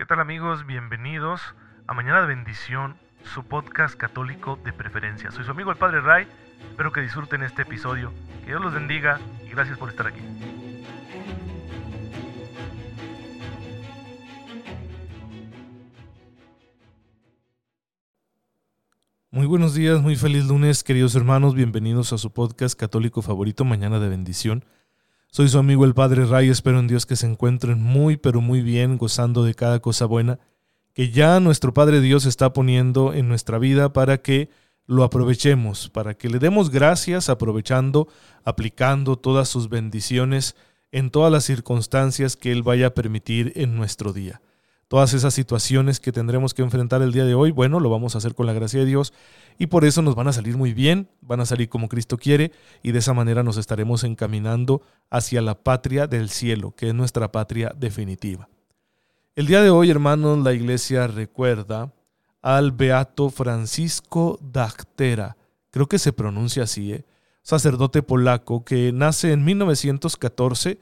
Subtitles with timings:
[0.00, 0.64] ¿Qué tal amigos?
[0.64, 1.42] Bienvenidos
[1.86, 5.30] a Mañana de Bendición, su podcast católico de preferencia.
[5.30, 6.26] Soy su amigo el Padre Ray,
[6.70, 8.10] espero que disfruten este episodio.
[8.40, 10.22] Que Dios los bendiga y gracias por estar aquí.
[19.30, 24.00] Muy buenos días, muy feliz lunes, queridos hermanos, bienvenidos a su podcast católico favorito, Mañana
[24.00, 24.64] de Bendición.
[25.32, 28.62] Soy su amigo el Padre Ray, espero en Dios que se encuentren muy, pero muy
[28.62, 30.40] bien, gozando de cada cosa buena
[30.92, 34.50] que ya nuestro Padre Dios está poniendo en nuestra vida para que
[34.86, 38.08] lo aprovechemos, para que le demos gracias aprovechando,
[38.42, 40.56] aplicando todas sus bendiciones
[40.90, 44.42] en todas las circunstancias que Él vaya a permitir en nuestro día
[44.90, 48.18] todas esas situaciones que tendremos que enfrentar el día de hoy, bueno, lo vamos a
[48.18, 49.12] hacer con la gracia de Dios
[49.56, 52.50] y por eso nos van a salir muy bien, van a salir como Cristo quiere
[52.82, 57.30] y de esa manera nos estaremos encaminando hacia la patria del cielo, que es nuestra
[57.30, 58.48] patria definitiva.
[59.36, 61.92] El día de hoy, hermanos, la iglesia recuerda
[62.42, 65.36] al beato Francisco Dactera,
[65.70, 67.04] creo que se pronuncia así, ¿eh?
[67.42, 70.80] sacerdote polaco que nace en 1914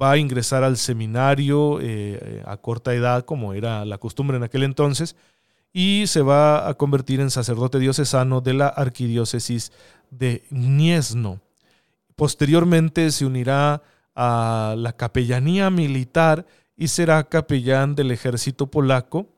[0.00, 4.62] va a ingresar al seminario eh, a corta edad, como era la costumbre en aquel
[4.62, 5.16] entonces,
[5.72, 9.72] y se va a convertir en sacerdote diocesano de la arquidiócesis
[10.10, 11.40] de Gniezno.
[12.14, 13.82] Posteriormente se unirá
[14.14, 19.35] a la capellanía militar y será capellán del ejército polaco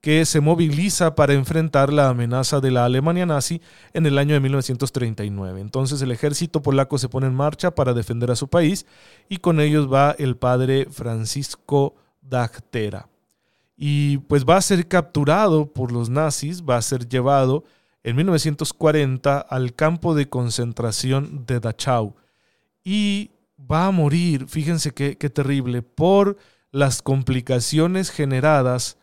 [0.00, 3.60] que se moviliza para enfrentar la amenaza de la Alemania nazi
[3.92, 5.60] en el año de 1939.
[5.60, 8.86] Entonces el ejército polaco se pone en marcha para defender a su país
[9.28, 13.08] y con ellos va el padre Francisco Dactera.
[13.76, 17.64] Y pues va a ser capturado por los nazis, va a ser llevado
[18.02, 22.14] en 1940 al campo de concentración de Dachau
[22.82, 23.32] y
[23.70, 26.38] va a morir, fíjense qué, qué terrible, por
[26.70, 28.96] las complicaciones generadas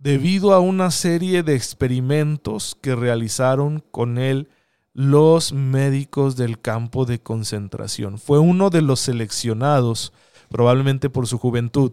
[0.00, 4.48] debido a una serie de experimentos que realizaron con él
[4.94, 8.18] los médicos del campo de concentración.
[8.18, 10.12] Fue uno de los seleccionados,
[10.48, 11.92] probablemente por su juventud,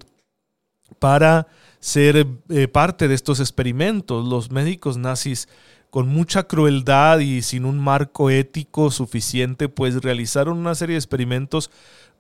[1.00, 1.48] para
[1.80, 4.26] ser eh, parte de estos experimentos.
[4.26, 5.50] Los médicos nazis,
[5.90, 11.72] con mucha crueldad y sin un marco ético suficiente, pues realizaron una serie de experimentos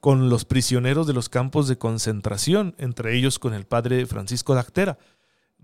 [0.01, 4.97] con los prisioneros de los campos de concentración, entre ellos con el padre Francisco Dactera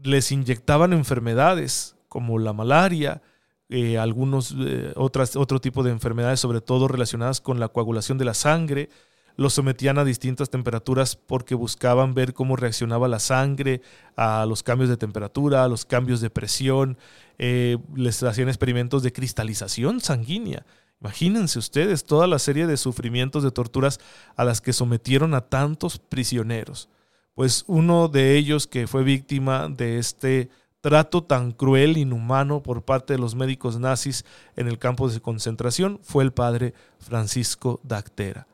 [0.02, 3.22] les inyectaban enfermedades como la malaria,
[3.70, 8.26] eh, algunos eh, otras, otro tipo de enfermedades, sobre todo relacionadas con la coagulación de
[8.26, 8.90] la sangre.
[9.36, 13.81] Los sometían a distintas temperaturas porque buscaban ver cómo reaccionaba la sangre
[14.16, 16.98] a los cambios de temperatura, a los cambios de presión.
[17.40, 20.68] Eh, les hacían experimentos de cristalización sanguínea.
[21.02, 24.00] Imagínense ustedes toda la serie de sufrimientos, de torturas
[24.36, 26.90] a las que sometieron a tantos prisioneros
[27.33, 30.49] pues uno de ellos que fue víctima de este
[30.81, 35.99] trato tan cruel, inhumano por parte de los médicos nazis en el campo de concentración
[36.03, 38.47] fue el padre Francisco Dactera.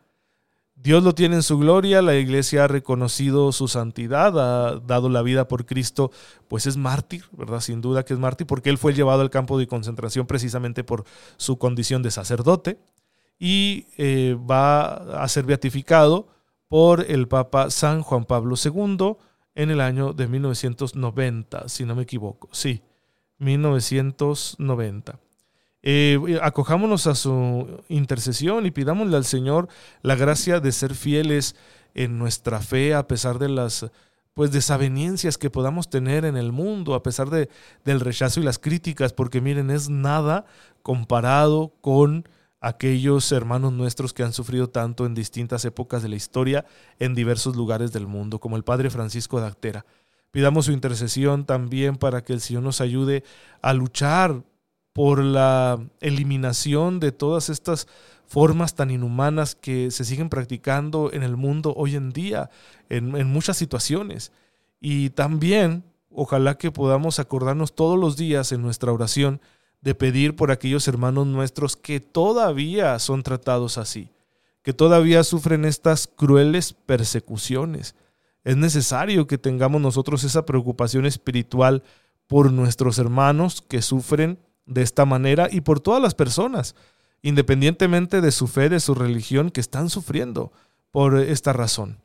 [0.75, 5.21] Dios lo tiene en su gloria, la iglesia ha reconocido su santidad, ha dado la
[5.21, 6.09] vida por Cristo,
[6.47, 7.59] pues es mártir, ¿verdad?
[7.59, 11.03] Sin duda que es mártir, porque él fue llevado al campo de concentración precisamente por
[11.35, 12.79] su condición de sacerdote
[13.37, 16.27] y eh, va a ser beatificado
[16.69, 19.17] por el Papa San Juan Pablo II
[19.55, 22.47] en el año de 1990, si no me equivoco.
[22.53, 22.81] Sí,
[23.39, 25.19] 1990.
[25.81, 29.67] Eh, acojámonos a su intercesión y pidámosle al Señor
[30.01, 31.55] la gracia de ser fieles
[31.93, 33.89] en nuestra fe a pesar de las
[34.33, 37.49] pues desavenencias que podamos tener en el mundo, a pesar de,
[37.83, 40.45] del rechazo y las críticas, porque miren, es nada
[40.81, 42.27] comparado con
[42.61, 46.65] aquellos hermanos nuestros que han sufrido tanto en distintas épocas de la historia
[46.99, 49.85] en diversos lugares del mundo, como el Padre Francisco de Actera.
[50.31, 53.23] Pidamos su intercesión también para que el Señor nos ayude
[53.61, 54.43] a luchar
[54.93, 57.87] por la eliminación de todas estas
[58.27, 62.49] formas tan inhumanas que se siguen practicando en el mundo hoy en día,
[62.89, 64.31] en, en muchas situaciones.
[64.79, 69.41] Y también, ojalá que podamos acordarnos todos los días en nuestra oración,
[69.81, 74.09] de pedir por aquellos hermanos nuestros que todavía son tratados así,
[74.61, 77.95] que todavía sufren estas crueles persecuciones.
[78.43, 81.83] Es necesario que tengamos nosotros esa preocupación espiritual
[82.27, 86.75] por nuestros hermanos que sufren de esta manera y por todas las personas,
[87.21, 90.51] independientemente de su fe, de su religión, que están sufriendo
[90.91, 91.99] por esta razón.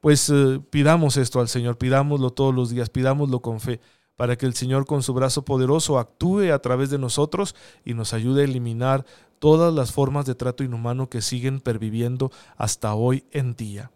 [0.00, 3.80] Pues eh, pidamos esto al Señor, pidámoslo todos los días, pidámoslo con fe
[4.16, 8.12] para que el Señor con su brazo poderoso actúe a través de nosotros y nos
[8.12, 9.04] ayude a eliminar
[9.38, 13.90] todas las formas de trato inhumano que siguen perviviendo hasta hoy en día.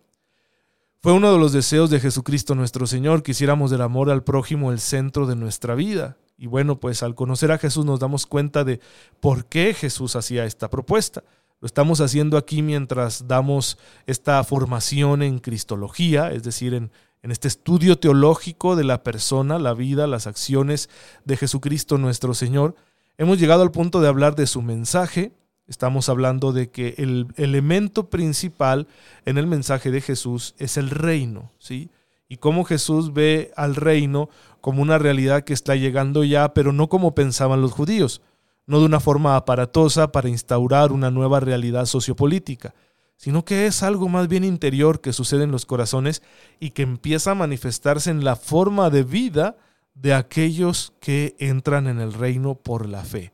[1.01, 4.73] Fue uno de los deseos de Jesucristo nuestro Señor, que hiciéramos del amor al prójimo
[4.73, 6.17] el centro de nuestra vida.
[6.37, 8.81] Y bueno, pues al conocer a Jesús nos damos cuenta de
[9.21, 11.23] por qué Jesús hacía esta propuesta.
[11.61, 16.91] Lo estamos haciendo aquí mientras damos esta formación en Cristología, es decir, en,
[17.23, 20.89] en este estudio teológico de la persona, la vida, las acciones
[21.25, 22.75] de Jesucristo nuestro Señor.
[23.17, 25.33] Hemos llegado al punto de hablar de su mensaje.
[25.67, 28.87] Estamos hablando de que el elemento principal
[29.25, 31.91] en el mensaje de Jesús es el reino, ¿sí?
[32.29, 34.29] Y cómo Jesús ve al reino
[34.61, 38.21] como una realidad que está llegando ya, pero no como pensaban los judíos,
[38.67, 42.75] no de una forma aparatosa para instaurar una nueva realidad sociopolítica,
[43.19, 46.23] sino que es algo más bien interior que sucede en los corazones
[46.61, 49.57] y que empieza a manifestarse en la forma de vida
[49.95, 53.33] de aquellos que entran en el reino por la fe.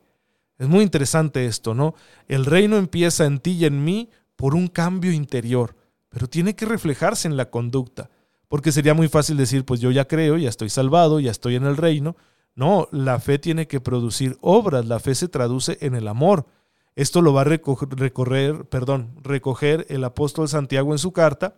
[0.57, 1.93] Es muy interesante esto, ¿no?
[2.27, 5.75] El reino empieza en ti y en mí por un cambio interior,
[6.09, 8.09] pero tiene que reflejarse en la conducta,
[8.47, 11.65] porque sería muy fácil decir, pues yo ya creo, ya estoy salvado, ya estoy en
[11.65, 12.15] el reino.
[12.55, 16.47] No, la fe tiene que producir obras, la fe se traduce en el amor,
[16.95, 21.55] esto lo va a recorrer, perdón, recoger el apóstol Santiago en su carta.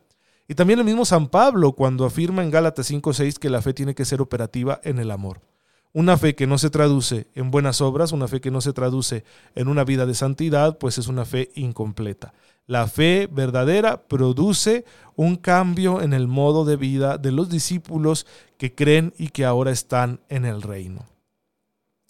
[0.47, 3.93] Y también el mismo San Pablo cuando afirma en Gálatas 5:6 que la fe tiene
[3.93, 5.41] que ser operativa en el amor.
[5.93, 9.23] Una fe que no se traduce en buenas obras, una fe que no se traduce
[9.55, 12.33] en una vida de santidad, pues es una fe incompleta.
[12.65, 14.85] La fe verdadera produce
[15.15, 18.25] un cambio en el modo de vida de los discípulos
[18.57, 21.05] que creen y que ahora están en el reino.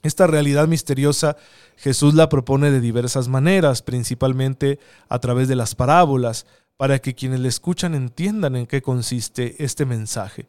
[0.08, 1.36] Esta realidad misteriosa
[1.76, 6.46] Jesús la propone de diversas maneras, principalmente a través de las parábolas,
[6.78, 10.48] para que quienes le escuchan entiendan en qué consiste este mensaje.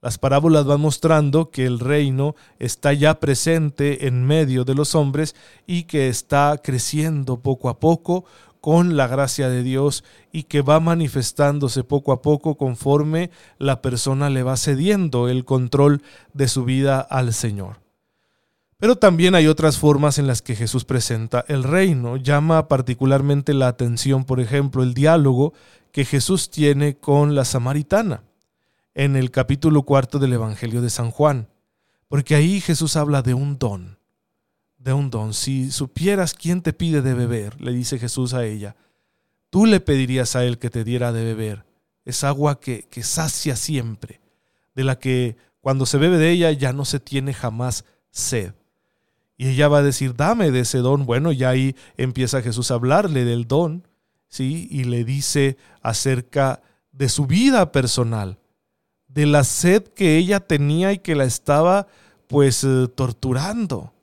[0.00, 5.34] Las parábolas van mostrando que el reino está ya presente en medio de los hombres
[5.66, 8.24] y que está creciendo poco a poco
[8.60, 14.30] con la gracia de Dios y que va manifestándose poco a poco conforme la persona
[14.30, 16.00] le va cediendo el control
[16.32, 17.89] de su vida al Señor.
[18.80, 22.16] Pero también hay otras formas en las que Jesús presenta el reino.
[22.16, 25.52] Llama particularmente la atención, por ejemplo, el diálogo
[25.92, 28.24] que Jesús tiene con la samaritana
[28.94, 31.48] en el capítulo cuarto del Evangelio de San Juan.
[32.08, 33.98] Porque ahí Jesús habla de un don,
[34.78, 35.34] de un don.
[35.34, 38.76] Si supieras quién te pide de beber, le dice Jesús a ella,
[39.50, 41.66] tú le pedirías a él que te diera de beber.
[42.06, 44.22] Es agua que, que sacia siempre,
[44.74, 48.54] de la que cuando se bebe de ella ya no se tiene jamás sed.
[49.40, 51.06] Y ella va a decir, dame de ese don.
[51.06, 53.88] Bueno, ya ahí empieza Jesús a hablarle del don,
[54.28, 54.68] ¿sí?
[54.70, 56.60] Y le dice acerca
[56.92, 58.38] de su vida personal,
[59.08, 61.86] de la sed que ella tenía y que la estaba
[62.26, 63.94] pues eh, torturando.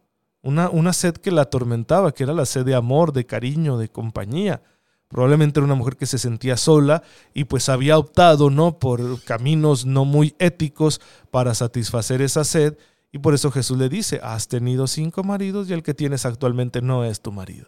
[0.42, 3.90] Una, una sed que la atormentaba, que era la sed de amor, de cariño, de
[3.90, 4.64] compañía.
[5.08, 7.04] Probablemente era una mujer que se sentía sola
[7.36, 8.80] y pues había optado, ¿no?
[8.80, 11.00] Por caminos no muy éticos
[11.30, 12.76] para satisfacer esa sed
[13.18, 16.84] y por eso Jesús le dice, has tenido cinco maridos y el que tienes actualmente
[16.84, 17.66] no es tu marido.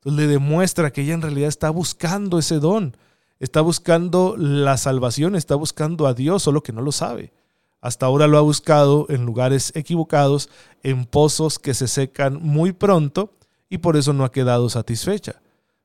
[0.00, 2.96] Entonces le demuestra que ella en realidad está buscando ese don,
[3.38, 7.32] está buscando la salvación, está buscando a Dios, solo que no lo sabe.
[7.80, 10.48] Hasta ahora lo ha buscado en lugares equivocados,
[10.82, 13.34] en pozos que se secan muy pronto
[13.70, 15.42] y por eso no ha quedado satisfecha.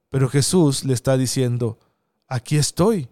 [0.09, 1.77] Pero Jesús le está diciendo,
[2.27, 3.09] aquí estoy.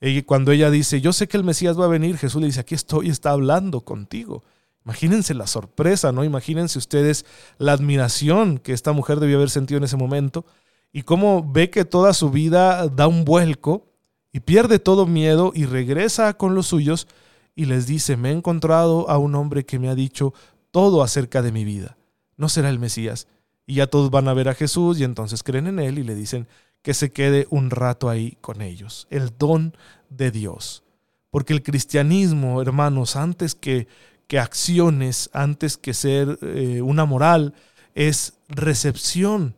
[0.00, 2.58] Y cuando ella dice, yo sé que el Mesías va a venir, Jesús le dice,
[2.58, 4.42] aquí estoy, está hablando contigo.
[4.86, 6.22] Imagínense la sorpresa, ¿no?
[6.22, 7.26] Imagínense ustedes
[7.58, 10.46] la admiración que esta mujer debió haber sentido en ese momento
[10.92, 13.90] y cómo ve que toda su vida da un vuelco
[14.32, 17.08] y pierde todo miedo y regresa con los suyos
[17.56, 20.32] y les dice, me he encontrado a un hombre que me ha dicho
[20.70, 21.96] todo acerca de mi vida.
[22.36, 23.26] No será el Mesías.
[23.66, 26.14] Y ya todos van a ver a Jesús y entonces creen en él y le
[26.14, 26.46] dicen
[26.82, 29.08] que se quede un rato ahí con ellos.
[29.10, 29.76] El don
[30.10, 30.84] de Dios.
[31.30, 33.88] Porque el cristianismo, hermanos, antes que,
[34.26, 37.54] que acciones antes que ser eh, una moral,
[37.94, 39.56] es recepción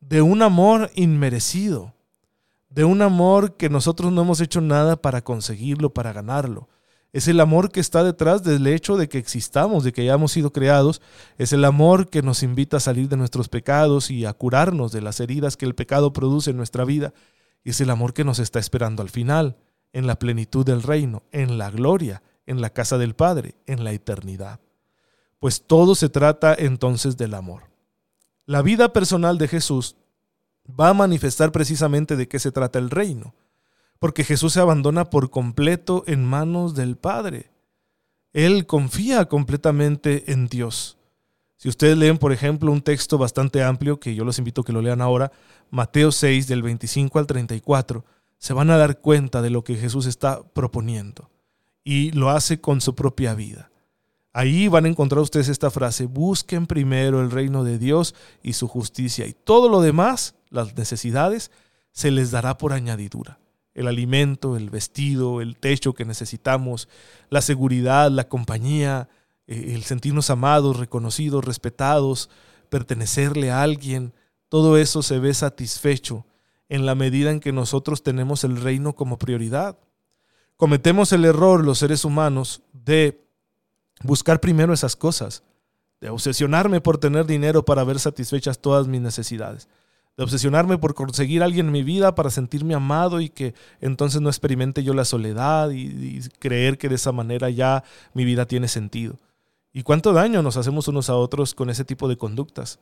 [0.00, 1.94] de un amor inmerecido,
[2.68, 6.68] de un amor que nosotros no hemos hecho nada para conseguirlo, para ganarlo.
[7.12, 10.52] Es el amor que está detrás del hecho de que existamos, de que hayamos sido
[10.52, 11.00] creados.
[11.38, 15.00] Es el amor que nos invita a salir de nuestros pecados y a curarnos de
[15.00, 17.14] las heridas que el pecado produce en nuestra vida.
[17.64, 19.56] Y es el amor que nos está esperando al final,
[19.94, 23.92] en la plenitud del reino, en la gloria, en la casa del Padre, en la
[23.92, 24.58] eternidad.
[25.38, 27.64] Pues todo se trata entonces del amor.
[28.46, 29.96] La vida personal de Jesús
[30.68, 33.34] va a manifestar precisamente de qué se trata el reino,
[33.98, 37.50] porque Jesús se abandona por completo en manos del Padre.
[38.32, 40.96] Él confía completamente en Dios.
[41.58, 44.72] Si ustedes leen, por ejemplo, un texto bastante amplio, que yo los invito a que
[44.72, 45.32] lo lean ahora,
[45.70, 48.04] Mateo 6 del 25 al 34,
[48.38, 51.28] se van a dar cuenta de lo que Jesús está proponiendo
[51.84, 53.70] y lo hace con su propia vida.
[54.32, 58.68] Ahí van a encontrar ustedes esta frase, busquen primero el reino de Dios y su
[58.68, 61.50] justicia y todo lo demás, las necesidades,
[61.92, 63.40] se les dará por añadidura.
[63.74, 66.88] El alimento, el vestido, el techo que necesitamos,
[67.30, 69.08] la seguridad, la compañía,
[69.46, 72.30] eh, el sentirnos amados, reconocidos, respetados,
[72.68, 74.12] pertenecerle a alguien,
[74.48, 76.26] todo eso se ve satisfecho
[76.68, 79.78] en la medida en que nosotros tenemos el reino como prioridad.
[80.58, 83.24] Cometemos el error los seres humanos de
[84.02, 85.44] buscar primero esas cosas,
[86.00, 89.68] de obsesionarme por tener dinero para ver satisfechas todas mis necesidades,
[90.16, 94.20] de obsesionarme por conseguir a alguien en mi vida para sentirme amado y que entonces
[94.20, 98.44] no experimente yo la soledad y, y creer que de esa manera ya mi vida
[98.44, 99.16] tiene sentido.
[99.72, 102.80] ¿Y cuánto daño nos hacemos unos a otros con ese tipo de conductas?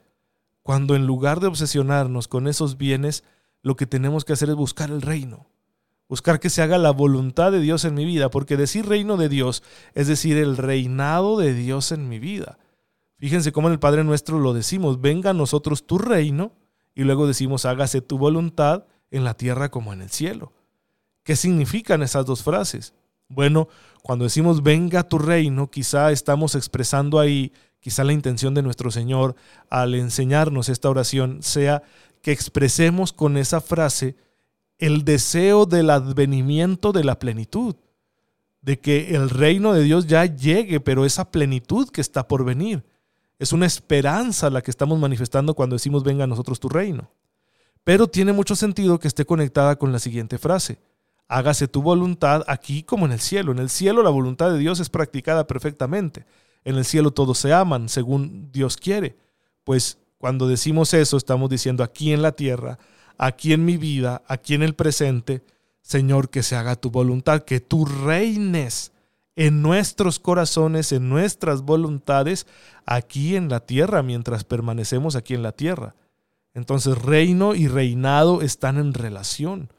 [0.62, 3.22] Cuando en lugar de obsesionarnos con esos bienes,
[3.60, 5.44] lo que tenemos que hacer es buscar el reino,
[6.08, 9.28] buscar que se haga la voluntad de Dios en mi vida, porque decir reino de
[9.28, 9.62] Dios
[9.94, 12.58] es decir el reinado de Dios en mi vida.
[13.18, 16.52] Fíjense cómo en el Padre nuestro lo decimos, venga a nosotros tu reino,
[16.94, 20.52] y luego decimos hágase tu voluntad en la tierra como en el cielo.
[21.22, 22.94] ¿Qué significan esas dos frases?
[23.28, 23.68] Bueno,
[24.02, 29.34] cuando decimos venga tu reino, quizá estamos expresando ahí, quizá la intención de nuestro Señor
[29.68, 31.82] al enseñarnos esta oración sea
[32.22, 34.16] que expresemos con esa frase
[34.78, 37.76] el deseo del advenimiento de la plenitud,
[38.60, 42.84] de que el reino de Dios ya llegue, pero esa plenitud que está por venir.
[43.38, 47.10] Es una esperanza la que estamos manifestando cuando decimos venga a nosotros tu reino.
[47.84, 50.78] Pero tiene mucho sentido que esté conectada con la siguiente frase
[51.28, 53.52] hágase tu voluntad aquí como en el cielo.
[53.52, 56.26] En el cielo la voluntad de Dios es practicada perfectamente.
[56.64, 59.16] En el cielo todos se aman según Dios quiere.
[59.64, 62.78] Pues cuando decimos eso estamos diciendo aquí en la tierra,
[63.18, 65.42] aquí en mi vida, aquí en el presente,
[65.82, 68.92] Señor, que se haga tu voluntad, que tú reines
[69.36, 72.46] en nuestros corazones, en nuestras voluntades,
[72.86, 75.94] aquí en la tierra, mientras permanecemos aquí en la tierra.
[76.54, 79.70] Entonces reino y reinado están en relación.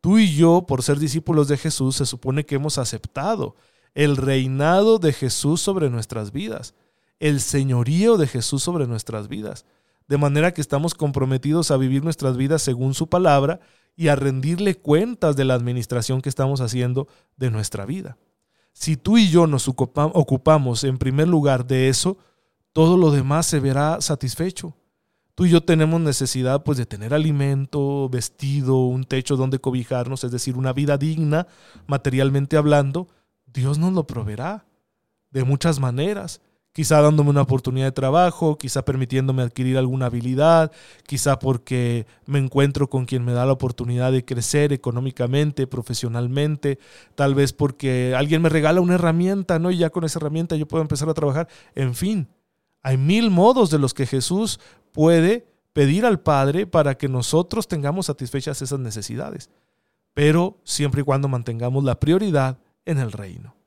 [0.00, 3.54] Tú y yo, por ser discípulos de Jesús, se supone que hemos aceptado
[3.94, 6.74] el reinado de Jesús sobre nuestras vidas,
[7.20, 9.66] el señorío de Jesús sobre nuestras vidas,
[10.12, 13.60] de manera que estamos comprometidos a vivir nuestras vidas según su palabra
[13.96, 18.18] y a rendirle cuentas de la administración que estamos haciendo de nuestra vida.
[18.74, 22.18] Si tú y yo nos ocupamos en primer lugar de eso,
[22.74, 24.76] todo lo demás se verá satisfecho.
[25.34, 30.30] Tú y yo tenemos necesidad pues de tener alimento, vestido, un techo donde cobijarnos, es
[30.30, 31.46] decir, una vida digna,
[31.86, 33.08] materialmente hablando.
[33.46, 34.66] Dios nos lo proveerá
[35.30, 36.42] de muchas maneras.
[36.72, 40.72] Quizá dándome una oportunidad de trabajo, quizá permitiéndome adquirir alguna habilidad,
[41.06, 46.78] quizá porque me encuentro con quien me da la oportunidad de crecer económicamente, profesionalmente,
[47.14, 49.70] tal vez porque alguien me regala una herramienta, ¿no?
[49.70, 51.46] Y ya con esa herramienta yo puedo empezar a trabajar.
[51.74, 52.28] En fin,
[52.82, 54.58] hay mil modos de los que Jesús
[54.92, 59.50] puede pedir al Padre para que nosotros tengamos satisfechas esas necesidades,
[60.14, 63.61] pero siempre y cuando mantengamos la prioridad en el reino.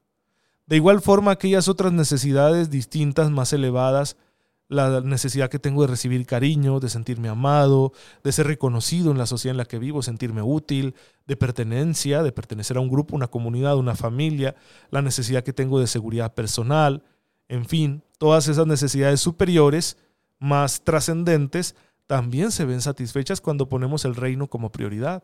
[0.68, 4.18] De igual forma, aquellas otras necesidades distintas, más elevadas,
[4.68, 7.94] la necesidad que tengo de recibir cariño, de sentirme amado,
[8.24, 10.96] de ser reconocido en la sociedad en la que vivo, sentirme útil,
[11.28, 14.56] de pertenencia, de pertenecer a un grupo, una comunidad, una familia,
[14.90, 17.04] la necesidad que tengo de seguridad personal,
[17.48, 19.98] en fin, todas esas necesidades superiores,
[20.40, 21.76] más trascendentes,
[22.08, 25.24] también se ven satisfechas cuando ponemos el reino como prioridad.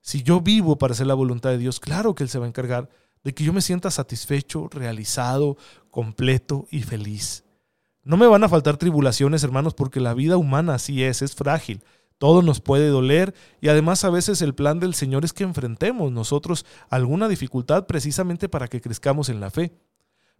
[0.00, 2.48] Si yo vivo para hacer la voluntad de Dios, claro que Él se va a
[2.48, 2.88] encargar
[3.24, 5.56] de que yo me sienta satisfecho, realizado,
[5.90, 7.44] completo y feliz.
[8.04, 11.82] No me van a faltar tribulaciones, hermanos, porque la vida humana así es, es frágil.
[12.18, 16.12] Todo nos puede doler y además a veces el plan del Señor es que enfrentemos
[16.12, 19.72] nosotros alguna dificultad precisamente para que crezcamos en la fe.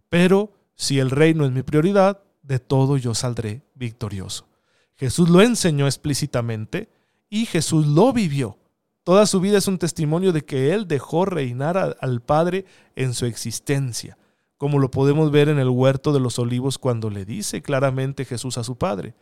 [0.09, 4.47] Pero si el reino es mi prioridad, de todo yo saldré victorioso.
[4.95, 6.89] Jesús lo enseñó explícitamente
[7.29, 8.57] y Jesús lo vivió.
[9.03, 13.25] Toda su vida es un testimonio de que Él dejó reinar al Padre en su
[13.25, 14.17] existencia,
[14.57, 18.57] como lo podemos ver en el huerto de los olivos cuando le dice claramente Jesús
[18.57, 19.13] a su Padre,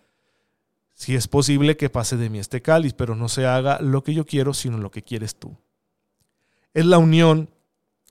[0.94, 4.14] si es posible que pase de mí este cáliz, pero no se haga lo que
[4.14, 5.58] yo quiero, sino lo que quieres tú.
[6.76, 7.50] Es la unión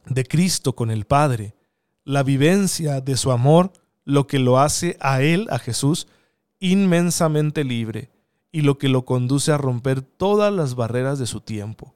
[0.07, 1.55] de Cristo con el Padre
[2.05, 3.73] la vivencia de su amor
[4.05, 6.09] lo que lo hace a él, a Jesús,
[6.59, 8.11] inmensamente libre
[8.53, 11.95] y lo que lo conduce a romper todas las barreras de su tiempo.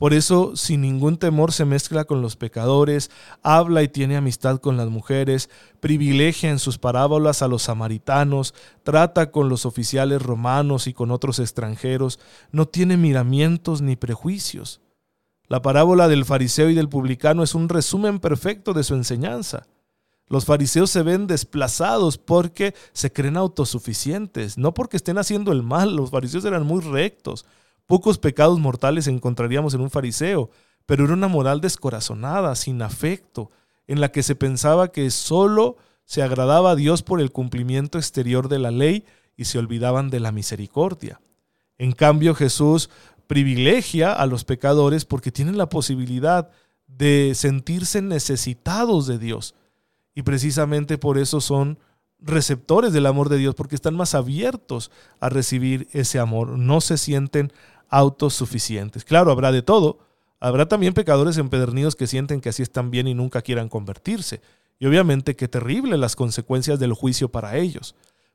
[0.00, 3.10] Por eso, sin ningún temor, se mezcla con los pecadores,
[3.42, 9.30] habla y tiene amistad con las mujeres, privilegia en sus parábolas a los samaritanos, trata
[9.30, 12.18] con los oficiales romanos y con otros extranjeros,
[12.50, 14.80] no tiene miramientos ni prejuicios.
[15.48, 19.66] La parábola del fariseo y del publicano es un resumen perfecto de su enseñanza.
[20.30, 25.96] Los fariseos se ven desplazados porque se creen autosuficientes, no porque estén haciendo el mal.
[25.96, 27.46] Los fariseos eran muy rectos.
[27.86, 30.50] Pocos pecados mortales encontraríamos en un fariseo,
[30.86, 33.50] pero era una moral descorazonada, sin afecto,
[33.88, 38.48] en la que se pensaba que solo se agradaba a Dios por el cumplimiento exterior
[38.48, 39.04] de la ley
[39.36, 41.20] y se olvidaban de la misericordia.
[41.76, 42.88] En cambio, Jesús
[43.26, 46.50] privilegia a los pecadores porque tienen la posibilidad
[46.86, 49.56] de sentirse necesitados de Dios.
[50.20, 51.78] Y precisamente por eso son
[52.18, 56.58] receptores del amor de Dios, porque están más abiertos a recibir ese amor.
[56.58, 57.50] No se sienten
[57.88, 59.06] autosuficientes.
[59.06, 60.00] Claro, habrá de todo.
[60.38, 64.42] Habrá también pecadores empedernidos que sienten que así están bien y nunca quieran convertirse.
[64.78, 67.94] Y obviamente qué terrible las consecuencias del juicio para ellos.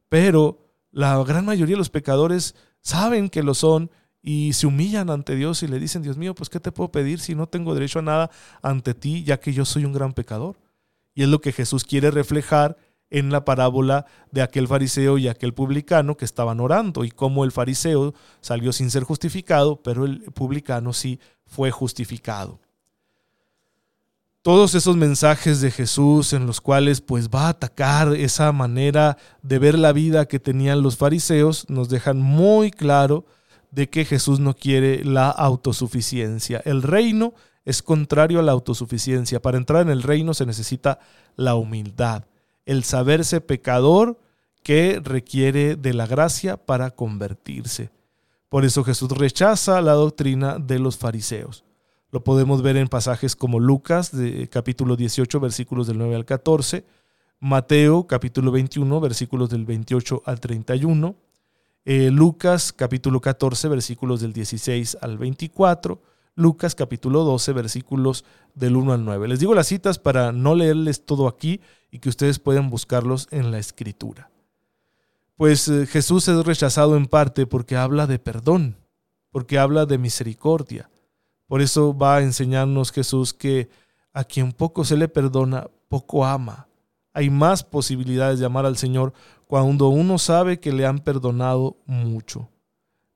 [0.10, 0.58] Pero
[0.92, 3.92] la gran mayoría de los pecadores saben que lo son
[4.24, 7.20] y se humillan ante Dios y le dicen, Dios mío, pues ¿qué te puedo pedir
[7.20, 8.32] si no tengo derecho a nada
[8.63, 10.56] ante ti, ya que yo soy un gran pecador?
[11.15, 12.77] Y es lo que Jesús quiere reflejar
[13.10, 17.51] en la parábola de aquel fariseo y aquel publicano que estaban orando y cómo el
[17.51, 22.60] fariseo salió sin ser justificado, pero el publicano sí fue justificado.
[24.41, 29.57] Todos esos mensajes de Jesús en los cuales pues va a atacar esa manera de
[29.57, 33.25] ver la vida que tenían los fariseos nos dejan muy claro
[33.72, 36.62] de que Jesús no quiere la autosuficiencia.
[36.63, 37.34] El reino
[37.65, 39.41] es contrario a la autosuficiencia.
[39.41, 41.00] Para entrar en el reino se necesita
[41.36, 42.25] la humildad,
[42.65, 44.19] el saberse pecador
[44.63, 47.89] que requiere de la gracia para convertirse.
[48.50, 51.65] Por eso Jesús rechaza la doctrina de los fariseos.
[52.12, 56.86] Lo podemos ver en pasajes como Lucas, de, capítulo 18, versículos del 9 al 14,
[57.39, 61.15] Mateo, capítulo 21, versículos del 28 al 31,
[61.88, 66.01] eh, Lucas capítulo 14 versículos del 16 al 24,
[66.36, 68.25] Lucas capítulo 12 versículos
[68.56, 69.30] del 1 al 9.
[69.30, 71.62] Les digo las citas para no leerles todo aquí
[71.92, 74.30] y que ustedes puedan buscarlos en la escritura.
[75.38, 78.76] Pues eh, Jesús es rechazado en parte porque habla de perdón,
[79.32, 80.89] porque habla de misericordia.
[81.48, 83.69] Por eso va a enseñarnos Jesús que
[84.12, 86.67] a quien poco se le perdona, poco ama.
[87.13, 89.13] Hay más posibilidades de amar al Señor
[89.48, 92.50] cuando uno sabe que le han perdonado mucho.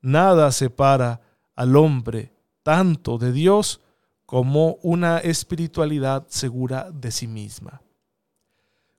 [0.02, 1.20] Nada separa
[1.56, 2.32] al hombre
[2.70, 3.82] tanto de Dios
[4.28, 7.82] como una espiritualidad segura de sí misma.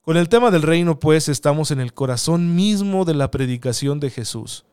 [0.01, 4.11] Con el tema del reino, pues, estamos en el corazón mismo de la predicación de
[4.11, 4.65] Jesús.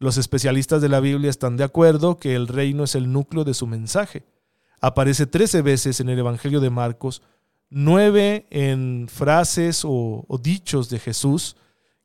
[0.00, 3.54] Los especialistas de la Biblia están de acuerdo que el reino es el núcleo de
[3.54, 4.24] su mensaje.
[4.80, 7.22] Aparece trece veces en el Evangelio de Marcos,
[7.68, 11.54] nueve en frases o, o dichos de Jesús,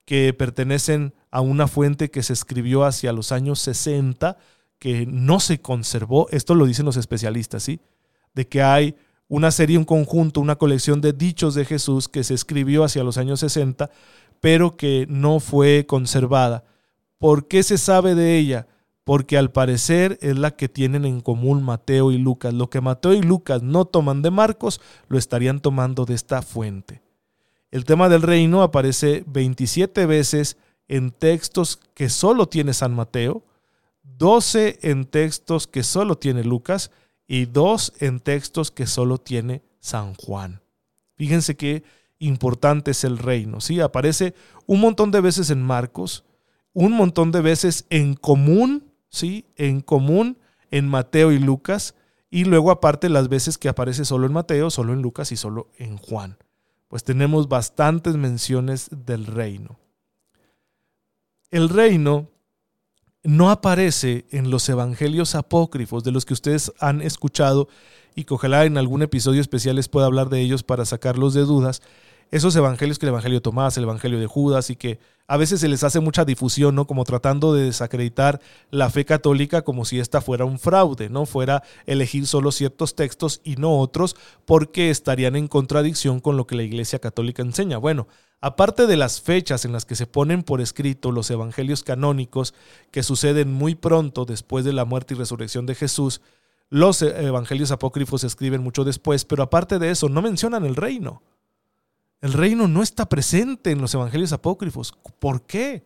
[0.05, 4.37] que pertenecen a una fuente que se escribió hacia los años 60,
[4.85, 7.79] que no se conservó, esto lo dicen los especialistas, ¿sí?
[8.35, 8.95] De que hay
[9.27, 13.17] una serie, un conjunto, una colección de dichos de Jesús que se escribió hacia los
[13.17, 13.89] años 60,
[14.41, 16.65] pero que no fue conservada.
[17.17, 18.67] ¿Por qué se sabe de ella?
[19.03, 22.53] Porque al parecer es la que tienen en común Mateo y Lucas.
[22.53, 27.01] Lo que Mateo y Lucas no toman de Marcos, lo estarían tomando de esta fuente.
[27.71, 33.43] El tema del reino aparece 27 veces en textos que solo tiene San Mateo,
[34.17, 36.91] 12 en textos que solo tiene Lucas
[37.27, 40.61] y 2 en textos que solo tiene San Juan.
[41.15, 41.83] Fíjense qué
[42.19, 43.61] importante es el reino.
[43.61, 43.79] ¿sí?
[43.79, 44.33] Aparece
[44.65, 46.25] un montón de veces en Marcos,
[46.73, 49.45] un montón de veces en común, ¿sí?
[49.55, 50.37] en común
[50.71, 51.95] en Mateo y Lucas,
[52.29, 55.69] y luego aparte las veces que aparece solo en Mateo, solo en Lucas y solo
[55.77, 56.37] en Juan
[56.87, 59.79] pues tenemos bastantes menciones del reino.
[61.51, 62.29] El reino
[63.25, 67.67] no aparece en los evangelios apócrifos de los que ustedes han escuchado
[68.15, 71.41] y que ojalá en algún episodio especial les pueda hablar de ellos para sacarlos de
[71.41, 71.81] dudas,
[72.31, 75.59] esos evangelios que el Evangelio de Tomás, el Evangelio de Judas y que a veces
[75.59, 76.85] se les hace mucha difusión, ¿no?
[76.85, 81.25] Como tratando de desacreditar la fe católica como si esta fuera un fraude, ¿no?
[81.25, 86.55] Fuera elegir solo ciertos textos y no otros porque estarían en contradicción con lo que
[86.55, 87.77] la Iglesia Católica enseña.
[87.77, 88.07] Bueno,
[88.39, 92.53] aparte de las fechas en las que se ponen por escrito los evangelios canónicos
[92.91, 96.21] que suceden muy pronto después de la muerte y resurrección de Jesús,
[96.69, 101.21] los evangelios apócrifos se escriben mucho después, pero aparte de eso no mencionan el reino.
[102.25, 104.95] El reino no está presente en los evangelios apócrifos.
[105.19, 105.85] ¿Por qué?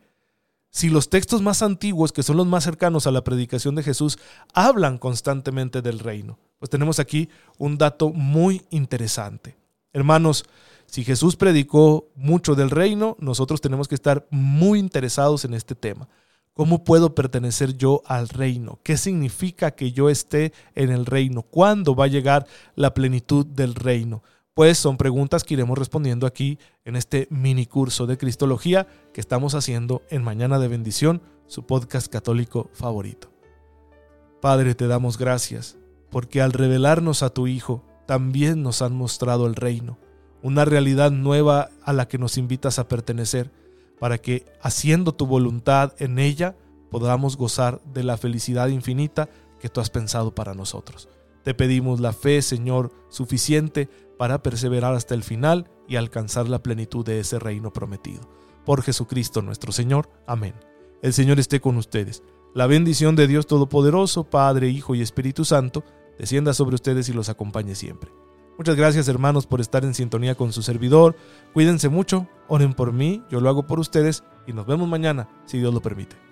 [0.69, 4.17] Si los textos más antiguos, que son los más cercanos a la predicación de Jesús,
[4.53, 6.39] hablan constantemente del reino.
[6.57, 9.57] Pues tenemos aquí un dato muy interesante.
[9.91, 10.45] Hermanos,
[10.85, 16.07] si Jesús predicó mucho del reino, nosotros tenemos que estar muy interesados en este tema.
[16.53, 18.79] ¿Cómo puedo pertenecer yo al reino?
[18.83, 21.41] ¿Qué significa que yo esté en el reino?
[21.41, 24.23] ¿Cuándo va a llegar la plenitud del reino?
[24.59, 29.55] Pues son preguntas que iremos respondiendo aquí en este mini curso de Cristología que estamos
[29.55, 33.31] haciendo en Mañana de Bendición, su podcast católico favorito.
[34.41, 35.77] Padre, te damos gracias,
[36.09, 39.97] porque al revelarnos a tu Hijo, también nos han mostrado el reino,
[40.43, 43.53] una realidad nueva a la que nos invitas a pertenecer
[43.97, 46.57] para que, haciendo tu voluntad en ella,
[46.91, 49.29] podamos gozar de la felicidad infinita
[49.61, 51.07] que tú has pensado para nosotros.
[51.43, 57.05] Te pedimos la fe, Señor, suficiente para perseverar hasta el final y alcanzar la plenitud
[57.05, 58.21] de ese reino prometido.
[58.65, 60.09] Por Jesucristo nuestro Señor.
[60.27, 60.53] Amén.
[61.01, 62.23] El Señor esté con ustedes.
[62.53, 65.83] La bendición de Dios Todopoderoso, Padre, Hijo y Espíritu Santo,
[66.17, 68.11] descienda sobre ustedes y los acompañe siempre.
[68.57, 71.15] Muchas gracias hermanos por estar en sintonía con su servidor.
[71.53, 75.59] Cuídense mucho, oren por mí, yo lo hago por ustedes y nos vemos mañana, si
[75.59, 76.28] Dios lo permite.